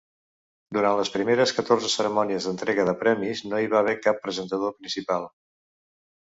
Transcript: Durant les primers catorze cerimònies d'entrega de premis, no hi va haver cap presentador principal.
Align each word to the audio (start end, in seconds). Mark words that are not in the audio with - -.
Durant 0.77 0.95
les 0.99 1.11
primers 1.17 1.53
catorze 1.57 1.91
cerimònies 1.95 2.47
d'entrega 2.49 2.87
de 2.87 2.95
premis, 3.03 3.45
no 3.53 3.61
hi 3.65 3.69
va 3.75 3.79
haver 3.83 3.95
cap 4.07 4.23
presentador 4.25 4.75
principal. 4.81 5.29